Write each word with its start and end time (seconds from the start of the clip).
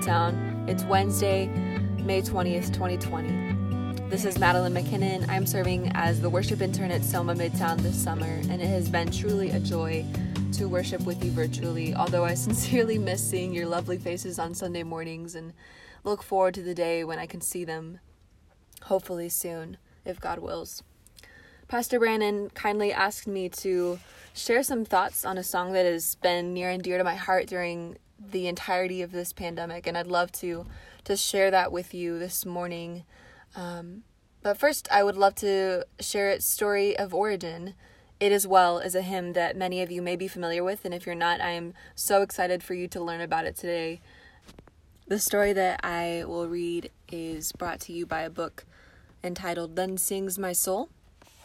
Midtown. 0.00 0.66
It's 0.66 0.82
Wednesday, 0.84 1.46
May 1.98 2.22
20th, 2.22 2.72
2020. 2.72 4.08
This 4.08 4.24
is 4.24 4.38
Madeline 4.38 4.72
McKinnon. 4.72 5.28
I'm 5.28 5.44
serving 5.44 5.92
as 5.94 6.22
the 6.22 6.30
worship 6.30 6.62
intern 6.62 6.90
at 6.90 7.04
Soma 7.04 7.34
Midtown 7.34 7.78
this 7.80 8.02
summer, 8.02 8.24
and 8.24 8.62
it 8.62 8.66
has 8.66 8.88
been 8.88 9.10
truly 9.10 9.50
a 9.50 9.60
joy 9.60 10.06
to 10.52 10.68
worship 10.68 11.02
with 11.02 11.22
you 11.22 11.30
virtually. 11.32 11.94
Although 11.94 12.24
I 12.24 12.32
sincerely 12.46 12.96
miss 12.96 13.22
seeing 13.22 13.52
your 13.52 13.66
lovely 13.66 13.98
faces 13.98 14.38
on 14.38 14.54
Sunday 14.54 14.84
mornings 14.84 15.34
and 15.34 15.52
look 16.02 16.22
forward 16.22 16.54
to 16.54 16.62
the 16.62 16.74
day 16.74 17.04
when 17.04 17.18
I 17.18 17.26
can 17.26 17.42
see 17.42 17.64
them, 17.64 18.00
hopefully 18.84 19.28
soon, 19.28 19.76
if 20.06 20.18
God 20.18 20.38
wills. 20.38 20.82
Pastor 21.68 21.98
Brandon 21.98 22.48
kindly 22.54 22.90
asked 22.90 23.26
me 23.26 23.50
to 23.50 23.98
share 24.32 24.62
some 24.62 24.86
thoughts 24.86 25.26
on 25.26 25.36
a 25.36 25.44
song 25.44 25.74
that 25.74 25.84
has 25.84 26.14
been 26.14 26.54
near 26.54 26.70
and 26.70 26.82
dear 26.82 26.96
to 26.96 27.04
my 27.04 27.16
heart 27.16 27.46
during 27.46 27.98
the 28.30 28.46
entirety 28.46 29.02
of 29.02 29.12
this 29.12 29.32
pandemic, 29.32 29.86
and 29.86 29.96
I'd 29.96 30.06
love 30.06 30.32
to 30.32 30.66
to 31.04 31.16
share 31.16 31.50
that 31.50 31.72
with 31.72 31.94
you 31.94 32.18
this 32.18 32.44
morning. 32.44 33.04
Um, 33.56 34.02
but 34.42 34.58
first, 34.58 34.88
I 34.90 35.02
would 35.02 35.16
love 35.16 35.34
to 35.36 35.86
share 35.98 36.30
its 36.30 36.46
story 36.46 36.96
of 36.98 37.14
origin. 37.14 37.74
It 38.18 38.32
as 38.32 38.46
well 38.46 38.78
is 38.78 38.94
a 38.94 39.02
hymn 39.02 39.32
that 39.32 39.56
many 39.56 39.80
of 39.80 39.90
you 39.90 40.02
may 40.02 40.16
be 40.16 40.28
familiar 40.28 40.62
with, 40.62 40.84
and 40.84 40.92
if 40.92 41.06
you're 41.06 41.14
not, 41.14 41.40
I 41.40 41.50
am 41.50 41.72
so 41.94 42.20
excited 42.20 42.62
for 42.62 42.74
you 42.74 42.86
to 42.88 43.02
learn 43.02 43.22
about 43.22 43.46
it 43.46 43.56
today. 43.56 44.00
The 45.08 45.18
story 45.18 45.52
that 45.54 45.80
I 45.82 46.24
will 46.26 46.48
read 46.48 46.90
is 47.10 47.52
brought 47.52 47.80
to 47.80 47.92
you 47.92 48.06
by 48.06 48.20
a 48.20 48.30
book 48.30 48.64
entitled 49.24 49.74
Then 49.74 49.96
Sings 49.96 50.38
My 50.38 50.52
Soul 50.52 50.90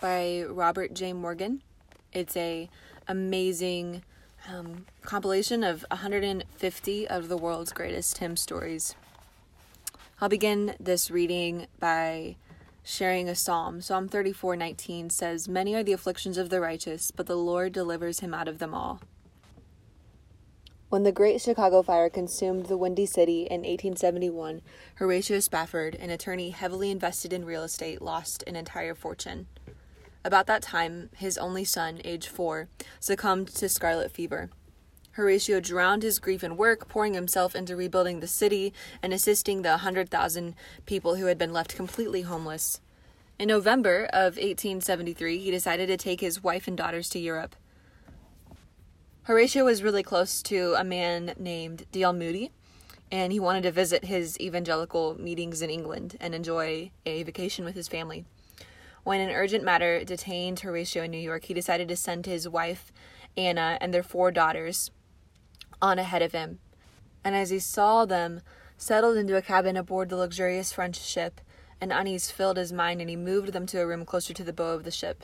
by 0.01 0.43
Robert 0.43 0.93
J. 0.93 1.13
Morgan. 1.13 1.61
It's 2.13 2.37
a 2.37 2.69
amazing 3.07 4.03
um, 4.51 4.85
compilation 5.01 5.63
of 5.63 5.85
150 5.91 7.07
of 7.07 7.27
the 7.27 7.37
world's 7.37 7.73
greatest 7.73 8.17
hymn 8.19 8.37
stories. 8.37 8.95
I'll 10.21 10.29
begin 10.29 10.75
this 10.79 11.11
reading 11.11 11.67
by 11.79 12.37
sharing 12.83 13.27
a 13.27 13.35
psalm. 13.35 13.81
Psalm 13.81 14.07
34:19 14.07 15.09
says, 15.09 15.47
"Many 15.47 15.75
are 15.75 15.83
the 15.83 15.93
afflictions 15.93 16.37
of 16.37 16.49
the 16.49 16.61
righteous, 16.61 17.11
but 17.11 17.25
the 17.25 17.35
Lord 17.35 17.73
delivers 17.73 18.19
him 18.19 18.33
out 18.33 18.47
of 18.47 18.59
them 18.59 18.73
all." 18.73 19.01
When 20.89 21.03
the 21.03 21.11
Great 21.11 21.41
Chicago 21.41 21.81
Fire 21.81 22.09
consumed 22.09 22.67
the 22.67 22.77
Windy 22.77 23.07
City 23.07 23.47
in 23.49 23.65
1871, 23.65 24.61
Horatio 24.95 25.39
Spafford, 25.39 25.95
an 25.95 26.11
attorney 26.11 26.51
heavily 26.51 26.91
invested 26.91 27.33
in 27.33 27.43
real 27.43 27.63
estate, 27.63 28.01
lost 28.01 28.43
an 28.45 28.55
entire 28.55 28.93
fortune. 28.93 29.47
About 30.25 30.47
that 30.47 30.63
time, 30.63 31.11
his 31.15 31.37
only 31.37 31.63
son, 31.63 32.01
age 32.03 32.27
four, 32.27 32.67
succumbed 32.99 33.47
to 33.49 33.69
scarlet 33.69 34.11
fever. 34.11 34.49
Horatio 35.11 35.59
drowned 35.59 36.01
his 36.01 36.17
grief 36.17 36.43
in 36.43 36.57
work, 36.57 36.89
pouring 36.89 37.13
himself 37.13 37.55
into 37.55 37.75
rebuilding 37.75 38.21
the 38.21 38.27
city 38.27 38.73
and 39.03 39.13
assisting 39.13 39.61
the 39.61 39.69
100,000 39.69 40.55
people 40.87 41.15
who 41.15 41.27
had 41.27 41.37
been 41.37 41.53
left 41.53 41.75
completely 41.75 42.23
homeless. 42.23 42.81
In 43.37 43.49
November 43.49 44.05
of 44.11 44.37
1873, 44.37 45.37
he 45.37 45.51
decided 45.51 45.87
to 45.87 45.95
take 45.95 46.21
his 46.21 46.43
wife 46.43 46.67
and 46.67 46.75
daughters 46.75 47.07
to 47.09 47.19
Europe. 47.19 47.55
Horatio 49.25 49.63
was 49.65 49.83
really 49.83 50.03
close 50.03 50.41
to 50.41 50.73
a 50.75 50.83
man 50.83 51.35
named 51.37 51.85
D.L. 51.91 52.13
Moody, 52.13 52.51
and 53.11 53.31
he 53.31 53.39
wanted 53.39 53.61
to 53.61 53.71
visit 53.71 54.05
his 54.05 54.39
evangelical 54.39 55.21
meetings 55.21 55.61
in 55.61 55.69
England 55.69 56.17
and 56.19 56.33
enjoy 56.33 56.89
a 57.05 57.21
vacation 57.21 57.63
with 57.63 57.75
his 57.75 57.87
family. 57.87 58.25
When 59.05 59.21
an 59.21 59.29
urgent 59.29 59.63
matter 59.63 60.03
detained 60.03 60.61
Horatio 60.61 61.03
in 61.03 61.11
New 61.11 61.19
York, 61.19 61.45
he 61.45 61.53
decided 61.53 61.87
to 61.89 61.95
send 61.95 62.25
his 62.25 62.49
wife, 62.49 62.91
Anna, 63.37 63.77
and 63.79 63.93
their 63.93 64.01
four 64.01 64.31
daughters 64.31 64.89
on 65.79 65.99
ahead 65.99 66.23
of 66.23 66.31
him. 66.31 66.57
And 67.23 67.35
as 67.35 67.51
he 67.51 67.59
saw 67.59 68.05
them 68.05 68.41
settled 68.77 69.15
into 69.15 69.37
a 69.37 69.43
cabin 69.43 69.77
aboard 69.77 70.09
the 70.09 70.15
luxurious 70.15 70.73
French 70.73 70.99
ship, 70.99 71.39
an 71.79 71.91
unease 71.91 72.31
filled 72.31 72.57
his 72.57 72.73
mind 72.73 72.99
and 72.99 73.07
he 73.07 73.15
moved 73.15 73.53
them 73.53 73.67
to 73.67 73.79
a 73.79 73.85
room 73.85 74.05
closer 74.05 74.33
to 74.33 74.43
the 74.43 74.51
bow 74.51 74.73
of 74.73 74.83
the 74.83 74.89
ship. 74.89 75.23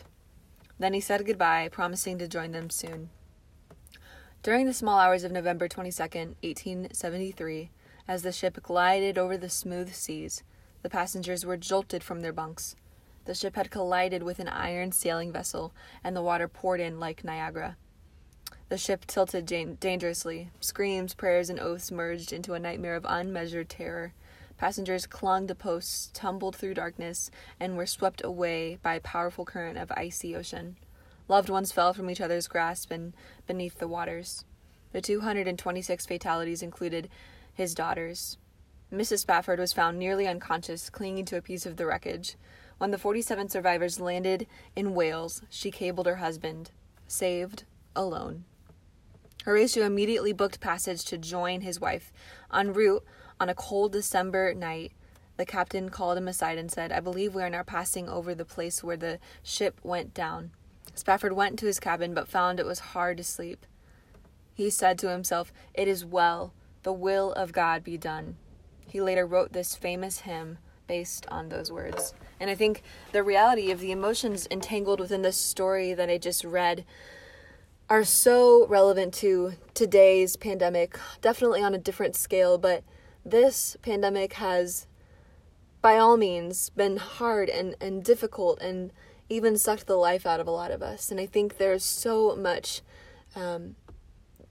Then 0.77 0.93
he 0.93 1.01
said 1.01 1.25
goodbye, 1.25 1.67
promising 1.71 2.19
to 2.19 2.27
join 2.27 2.51
them 2.51 2.69
soon. 2.69 3.09
During 4.43 4.67
the 4.67 4.73
small 4.73 4.99
hours 4.99 5.23
of 5.23 5.31
November 5.31 5.67
22nd, 5.67 6.35
1873, 6.43 7.71
as 8.07 8.21
the 8.21 8.31
ship 8.31 8.61
glided 8.61 9.17
over 9.17 9.37
the 9.37 9.49
smooth 9.49 9.91
seas, 9.95 10.43
the 10.83 10.89
passengers 10.89 11.43
were 11.43 11.57
jolted 11.57 12.03
from 12.03 12.19
their 12.19 12.31
bunks. 12.31 12.75
The 13.25 13.35
ship 13.35 13.55
had 13.55 13.71
collided 13.71 14.23
with 14.23 14.39
an 14.39 14.47
iron 14.47 14.91
sailing 14.91 15.31
vessel, 15.31 15.73
and 16.03 16.15
the 16.15 16.21
water 16.21 16.47
poured 16.47 16.79
in 16.79 16.99
like 16.99 17.23
Niagara. 17.23 17.77
The 18.69 18.77
ship 18.77 19.05
tilted 19.05 19.45
dangerously. 19.79 20.49
Screams, 20.59 21.13
prayers, 21.13 21.49
and 21.49 21.59
oaths 21.59 21.91
merged 21.91 22.31
into 22.31 22.53
a 22.53 22.59
nightmare 22.59 22.95
of 22.95 23.05
unmeasured 23.07 23.69
terror. 23.69 24.13
Passengers 24.57 25.05
clung 25.05 25.47
to 25.47 25.55
posts, 25.55 26.09
tumbled 26.13 26.55
through 26.55 26.75
darkness, 26.75 27.29
and 27.59 27.75
were 27.75 27.85
swept 27.85 28.23
away 28.23 28.77
by 28.81 28.95
a 28.95 29.01
powerful 29.01 29.43
current 29.43 29.77
of 29.77 29.91
icy 29.91 30.35
ocean. 30.35 30.77
Loved 31.27 31.49
ones 31.49 31.71
fell 31.71 31.93
from 31.93 32.09
each 32.09 32.21
other's 32.21 32.47
grasp 32.47 32.91
and 32.91 33.13
beneath 33.45 33.79
the 33.79 33.87
waters. 33.87 34.45
The 34.93 35.01
226 35.01 36.05
fatalities 36.05 36.61
included 36.61 37.09
his 37.53 37.75
daughters. 37.75 38.37
Mrs. 38.91 39.19
Spafford 39.19 39.59
was 39.59 39.73
found 39.73 39.97
nearly 39.97 40.27
unconscious, 40.27 40.89
clinging 40.89 41.25
to 41.25 41.37
a 41.37 41.41
piece 41.41 41.65
of 41.65 41.77
the 41.77 41.85
wreckage. 41.85 42.35
When 42.81 42.89
the 42.89 42.97
47 42.97 43.49
survivors 43.49 43.99
landed 43.99 44.47
in 44.75 44.95
Wales, 44.95 45.43
she 45.51 45.69
cabled 45.69 46.07
her 46.07 46.15
husband, 46.15 46.71
saved 47.05 47.63
alone. 47.95 48.45
Horatio 49.43 49.85
immediately 49.85 50.33
booked 50.33 50.59
passage 50.59 51.05
to 51.05 51.19
join 51.19 51.61
his 51.61 51.79
wife. 51.79 52.11
En 52.51 52.73
route, 52.73 53.05
on 53.39 53.49
a 53.49 53.53
cold 53.53 53.91
December 53.91 54.55
night, 54.55 54.93
the 55.37 55.45
captain 55.45 55.89
called 55.89 56.17
him 56.17 56.27
aside 56.27 56.57
and 56.57 56.71
said, 56.71 56.91
I 56.91 57.01
believe 57.01 57.35
we 57.35 57.43
are 57.43 57.51
now 57.51 57.61
passing 57.61 58.09
over 58.09 58.33
the 58.33 58.45
place 58.45 58.83
where 58.83 58.97
the 58.97 59.19
ship 59.43 59.79
went 59.83 60.15
down. 60.15 60.49
Spafford 60.95 61.33
went 61.33 61.59
to 61.59 61.67
his 61.67 61.79
cabin, 61.79 62.15
but 62.15 62.27
found 62.27 62.59
it 62.59 62.65
was 62.65 62.79
hard 62.79 63.17
to 63.17 63.23
sleep. 63.23 63.67
He 64.55 64.71
said 64.71 64.97
to 64.97 65.11
himself, 65.11 65.53
It 65.75 65.87
is 65.87 66.03
well, 66.03 66.51
the 66.81 66.93
will 66.93 67.31
of 67.33 67.53
God 67.53 67.83
be 67.83 67.99
done. 67.99 68.37
He 68.87 68.99
later 68.99 69.27
wrote 69.27 69.53
this 69.53 69.75
famous 69.75 70.21
hymn 70.21 70.57
based 70.91 71.25
on 71.29 71.47
those 71.47 71.71
words. 71.71 72.13
And 72.37 72.49
I 72.49 72.55
think 72.55 72.83
the 73.13 73.23
reality 73.23 73.71
of 73.71 73.79
the 73.79 73.93
emotions 73.93 74.45
entangled 74.51 74.99
within 74.99 75.21
this 75.21 75.37
story 75.37 75.93
that 75.93 76.09
I 76.09 76.17
just 76.17 76.43
read 76.43 76.83
are 77.89 78.03
so 78.03 78.67
relevant 78.67 79.13
to 79.13 79.53
today's 79.73 80.35
pandemic, 80.35 80.99
definitely 81.21 81.63
on 81.63 81.73
a 81.73 81.77
different 81.77 82.17
scale, 82.17 82.57
but 82.57 82.83
this 83.23 83.77
pandemic 83.81 84.33
has, 84.33 84.85
by 85.81 85.97
all 85.97 86.17
means, 86.17 86.69
been 86.71 86.97
hard 86.97 87.47
and, 87.47 87.77
and 87.79 88.03
difficult 88.03 88.59
and 88.59 88.91
even 89.29 89.57
sucked 89.57 89.87
the 89.87 89.95
life 89.95 90.25
out 90.25 90.41
of 90.41 90.47
a 90.47 90.51
lot 90.51 90.71
of 90.71 90.81
us. 90.81 91.09
And 91.09 91.21
I 91.21 91.25
think 91.25 91.57
there's 91.57 91.85
so 91.85 92.35
much. 92.35 92.81
Um, 93.33 93.77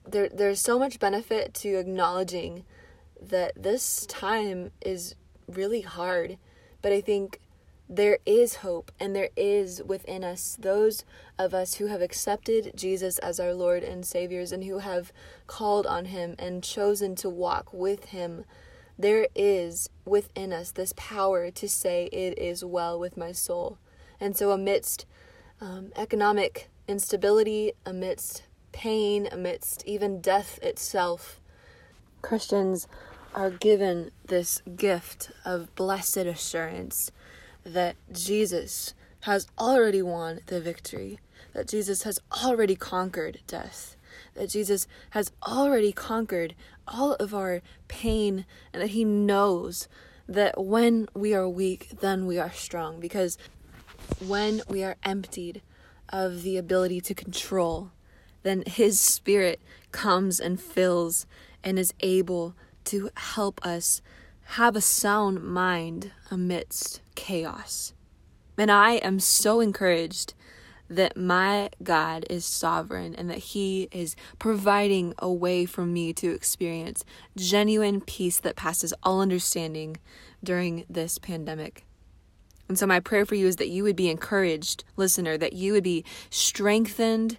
there, 0.09 0.31
there's 0.31 0.59
so 0.59 0.78
much 0.78 0.99
benefit 0.99 1.53
to 1.53 1.75
acknowledging 1.75 2.65
that 3.21 3.53
this 3.62 4.07
time 4.07 4.71
is 4.81 5.15
really 5.50 5.83
hard, 5.83 6.38
but 6.83 6.93
I 6.93 7.00
think 7.00 7.41
there 7.93 8.19
is 8.25 8.56
hope 8.56 8.93
and 9.00 9.16
there 9.16 9.31
is 9.37 9.83
within 9.84 10.22
us 10.22 10.56
those 10.61 11.05
of 11.37 11.53
us 11.53 11.75
who 11.75 11.87
have 11.87 12.00
accepted 12.00 12.72
Jesus 12.77 13.19
as 13.19 13.41
our 13.41 13.53
Lord 13.53 13.83
and 13.83 14.06
Saviors 14.06 14.53
and 14.53 14.62
who 14.62 14.78
have 14.78 15.12
called 15.49 15.87
on 15.87 16.05
Him 16.05 16.37
and 16.39 16.62
chosen 16.62 17.16
to 17.16 17.28
walk 17.28 17.72
with 17.72 18.06
Him. 18.06 18.44
There 18.97 19.27
is 19.34 19.91
within 20.05 20.53
us 20.53 20.71
this 20.71 20.93
power 20.97 21.50
to 21.50 21.69
say, 21.69 22.05
It 22.12 22.39
is 22.39 22.65
well 22.65 22.99
with 22.99 23.16
my 23.16 23.33
soul. 23.33 23.78
And 24.21 24.37
so, 24.37 24.53
amidst 24.53 25.05
um, 25.60 25.91
economic 25.97 26.69
instability, 26.86 27.72
amidst 27.84 28.45
pain, 28.71 29.28
amidst 29.33 29.84
even 29.84 30.21
death 30.21 30.60
itself, 30.63 31.41
Christians 32.22 32.86
are 33.34 33.50
given 33.50 34.10
this 34.27 34.62
gift 34.77 35.30
of 35.44 35.74
blessed 35.74 36.16
assurance 36.18 37.10
that 37.65 37.97
Jesus 38.12 38.94
has 39.21 39.47
already 39.59 40.03
won 40.03 40.41
the 40.47 40.60
victory, 40.60 41.18
that 41.53 41.68
Jesus 41.68 42.03
has 42.04 42.18
already 42.44 42.74
conquered 42.74 43.41
death, 43.47 43.97
that 44.34 44.50
Jesus 44.50 44.86
has 45.10 45.30
already 45.47 45.92
conquered 45.92 46.54
all 46.88 47.15
of 47.15 47.34
our 47.34 47.62
pain, 47.88 48.47
and 48.72 48.82
that 48.82 48.91
He 48.91 49.04
knows 49.04 49.88
that 50.28 50.62
when 50.62 51.09
we 51.15 51.34
are 51.34 51.48
weak, 51.48 52.00
then 52.00 52.27
we 52.27 52.38
are 52.38 52.53
strong. 52.53 53.00
Because 53.00 53.36
when 54.24 54.62
we 54.68 54.82
are 54.82 54.97
emptied 55.04 55.62
of 56.09 56.42
the 56.42 56.56
ability 56.56 57.00
to 57.03 57.15
control, 57.15 57.91
then 58.42 58.62
His 58.66 58.98
Spirit 58.98 59.60
comes 59.92 60.41
and 60.41 60.60
fills 60.60 61.27
and 61.62 61.78
is 61.78 61.92
able 62.00 62.54
to 62.86 63.10
help 63.15 63.65
us 63.65 64.03
have 64.42 64.74
a 64.74 64.80
sound 64.80 65.42
mind 65.42 66.12
amidst 66.30 67.03
chaos. 67.15 67.94
And 68.59 68.71
I 68.71 68.92
am 68.94 69.21
so 69.21 69.60
encouraged 69.60 70.34
that 70.88 71.16
my 71.16 71.71
God 71.82 72.27
is 72.28 72.44
sovereign 72.44 73.15
and 73.15 73.30
that 73.30 73.38
He 73.38 73.88
is 73.92 74.16
providing 74.38 75.15
a 75.18 75.32
way 75.32 75.65
for 75.65 75.86
me 75.86 76.12
to 76.15 76.32
experience 76.32 77.04
genuine 77.36 78.00
peace 78.00 78.41
that 78.41 78.56
passes 78.56 78.92
all 79.04 79.21
understanding 79.21 79.98
during 80.42 80.84
this 80.91 81.16
pandemic. 81.16 81.86
And 82.68 82.78
so, 82.78 82.86
my 82.86 83.00
prayer 83.00 83.24
for 83.24 83.36
you 83.36 83.47
is 83.47 83.56
that 83.56 83.68
you 83.68 83.84
would 83.84 83.97
be 83.97 84.10
encouraged, 84.10 84.84
listener, 84.97 85.38
that 85.38 85.53
you 85.53 85.72
would 85.72 85.84
be 85.84 86.04
strengthened 86.28 87.38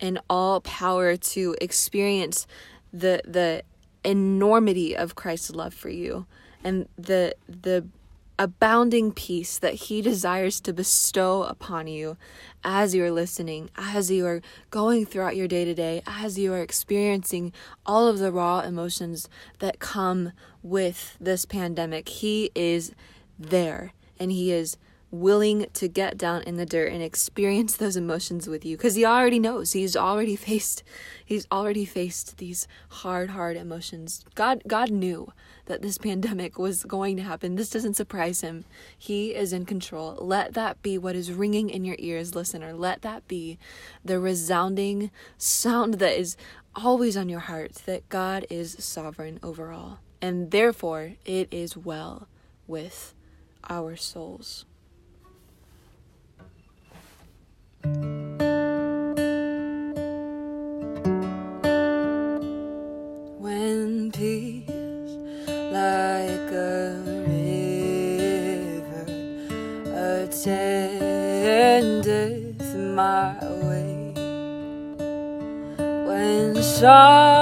in 0.00 0.18
all 0.30 0.60
power 0.60 1.16
to 1.16 1.56
experience 1.60 2.46
the, 2.92 3.20
the 3.24 3.62
enormity 4.04 4.96
of 4.96 5.14
Christ's 5.14 5.50
love 5.50 5.74
for 5.74 5.88
you 5.88 6.26
and 6.64 6.88
the, 6.96 7.34
the 7.48 7.86
abounding 8.38 9.12
peace 9.12 9.58
that 9.58 9.74
He 9.74 10.02
desires 10.02 10.60
to 10.60 10.72
bestow 10.72 11.44
upon 11.44 11.86
you 11.86 12.16
as 12.64 12.94
you 12.94 13.04
are 13.04 13.10
listening, 13.10 13.70
as 13.76 14.10
you 14.10 14.26
are 14.26 14.42
going 14.70 15.06
throughout 15.06 15.36
your 15.36 15.48
day 15.48 15.64
to 15.64 15.74
day, 15.74 16.02
as 16.06 16.38
you 16.38 16.52
are 16.52 16.60
experiencing 16.60 17.52
all 17.86 18.08
of 18.08 18.18
the 18.18 18.32
raw 18.32 18.60
emotions 18.60 19.28
that 19.58 19.78
come 19.78 20.32
with 20.62 21.16
this 21.20 21.44
pandemic. 21.44 22.08
He 22.08 22.50
is 22.54 22.92
there 23.38 23.92
and 24.18 24.32
He 24.32 24.52
is 24.52 24.76
willing 25.12 25.66
to 25.74 25.86
get 25.88 26.16
down 26.16 26.42
in 26.42 26.56
the 26.56 26.64
dirt 26.64 26.90
and 26.90 27.02
experience 27.02 27.76
those 27.76 27.96
emotions 27.96 28.48
with 28.48 28.64
you. 28.64 28.76
Because 28.76 28.94
he 28.94 29.04
already 29.04 29.38
knows. 29.38 29.72
He's 29.72 29.94
already 29.94 30.34
faced 30.34 30.82
he's 31.24 31.46
already 31.52 31.84
faced 31.84 32.38
these 32.38 32.66
hard 32.88 33.30
hard 33.30 33.56
emotions. 33.56 34.24
God 34.34 34.62
god 34.66 34.90
knew 34.90 35.32
that 35.66 35.82
this 35.82 35.98
pandemic 35.98 36.58
was 36.58 36.84
going 36.84 37.16
to 37.18 37.22
happen. 37.22 37.54
This 37.54 37.70
doesn't 37.70 37.94
surprise 37.94 38.40
him. 38.40 38.64
He 38.98 39.34
is 39.34 39.52
in 39.52 39.66
control. 39.66 40.16
Let 40.18 40.54
that 40.54 40.82
be 40.82 40.96
what 40.96 41.14
is 41.14 41.30
ringing 41.30 41.68
in 41.70 41.84
your 41.84 41.96
ears 41.98 42.34
listener. 42.34 42.72
Let 42.72 43.02
that 43.02 43.28
be 43.28 43.58
the 44.04 44.18
resounding 44.18 45.10
sound 45.36 45.94
that 45.94 46.18
is 46.18 46.36
always 46.74 47.18
on 47.18 47.28
your 47.28 47.40
heart 47.40 47.74
that 47.84 48.08
god 48.08 48.46
is 48.48 48.76
sovereign 48.78 49.38
over 49.42 49.70
all. 49.72 50.00
And 50.22 50.50
therefore 50.50 51.12
it 51.26 51.48
is 51.50 51.76
well 51.76 52.28
with 52.66 53.14
our 53.68 53.94
souls 53.94 54.64
when 63.38 64.12
peace 64.12 65.16
like 65.72 66.52
a 66.52 67.02
river 67.26 69.06
attendeth 70.22 70.74
my 72.76 73.34
way, 73.64 74.14
when 76.06 76.62
sorrows 76.62 77.41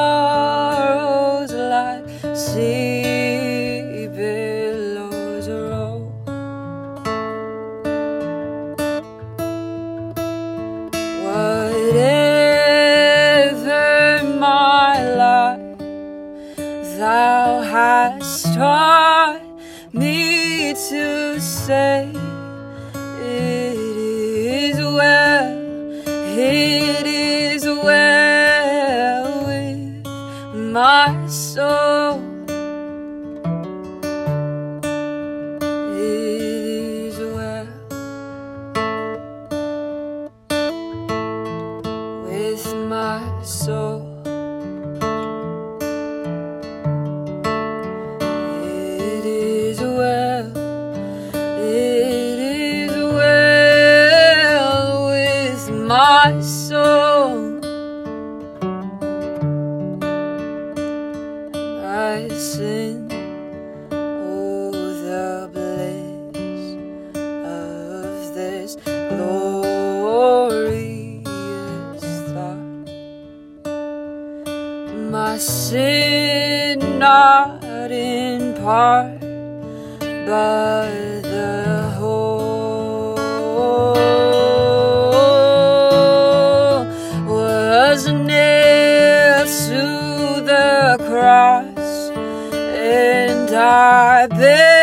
hast 18.31 18.55
taught 18.55 19.43
me 19.93 20.73
to 20.73 21.41
say, 21.41 22.09
It 23.19 23.77
is 23.77 24.77
well, 24.79 25.59
it 26.39 27.07
is 27.07 27.65
well 27.65 29.47
with 29.47 30.07
my 30.55 31.27
soul. 31.27 32.40
My 56.33 56.41
soul. 56.41 57.59
I 61.85 62.29
sin, 62.29 63.09
oh, 63.91 64.71
the 64.71 65.49
bliss 65.53 66.77
of 67.45 68.35
this 68.35 68.77
glorious 69.11 69.65
thought. 72.31 72.87
My 75.11 75.37
sin 75.39 76.79
not 76.99 77.91
in 77.91 78.55
part, 78.63 79.21
but 79.99 81.23
the 81.23 81.93
whole 81.99 82.30
and 93.53 93.59
I 93.59 94.27
bear 94.29 94.80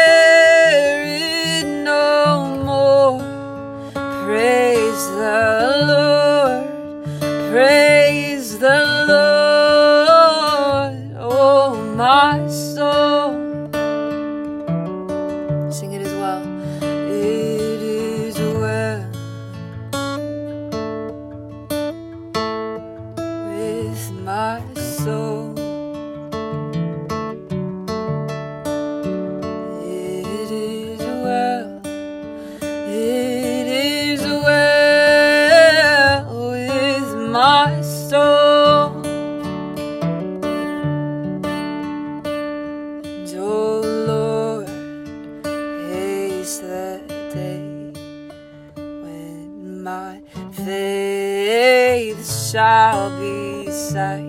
shall 52.97 53.11
be 53.19 53.69
sight. 53.69 54.26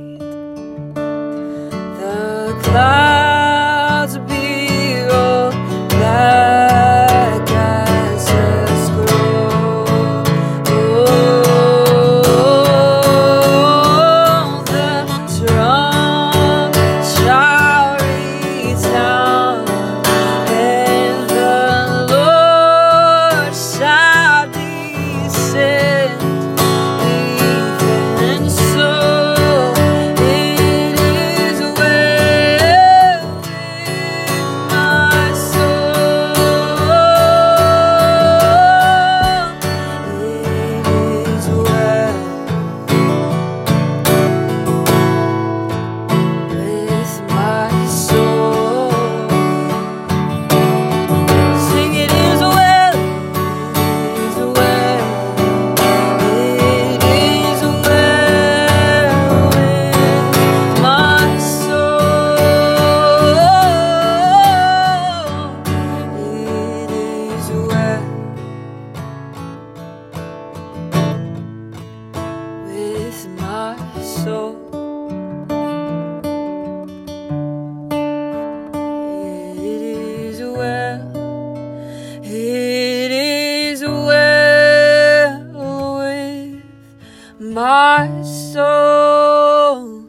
My 87.55 88.23
soul. 88.23 90.05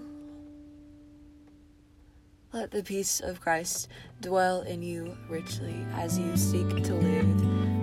Let 2.51 2.72
the 2.72 2.84
peace 2.84 3.19
of 3.19 3.41
Christ 3.41 3.88
dwell 4.22 4.62
in 4.62 4.81
you 4.81 5.15
richly 5.29 5.86
as 5.93 6.17
you 6.17 6.36
seek 6.36 6.67
to 6.84 6.93
live 6.93 7.78